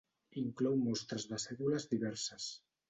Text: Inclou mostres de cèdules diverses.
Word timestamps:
Inclou 0.43 0.79
mostres 0.87 1.29
de 1.33 1.41
cèdules 1.47 1.89
diverses. 1.95 2.51